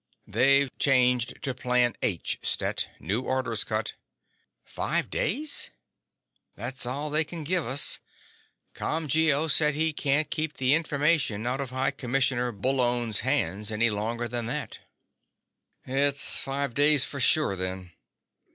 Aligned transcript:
"They've 0.25 0.75
changed 0.79 1.43
to 1.43 1.53
Plan 1.53 1.95
H, 2.01 2.39
Stet. 2.41 2.89
New 2.99 3.21
orders 3.21 3.63
cut." 3.63 3.93
"Five 4.65 5.11
days?" 5.11 5.69
"That's 6.55 6.87
all 6.87 7.11
they 7.11 7.23
can 7.23 7.43
give 7.43 7.67
us. 7.67 7.99
ComGO 8.73 9.47
says 9.51 9.75
he 9.75 9.93
can't 9.93 10.31
keep 10.31 10.53
the 10.53 10.73
information 10.73 11.45
out 11.45 11.61
of 11.61 11.69
High 11.69 11.91
Commissioner 11.91 12.51
Bullone's 12.51 13.19
hands 13.19 13.71
any 13.71 13.91
longer 13.91 14.27
than 14.27 14.47
that." 14.47 14.79
"It's 15.85 16.41
five 16.41 16.73
days 16.73 17.03
for 17.03 17.19
sure 17.19 17.55
then." 17.55 17.91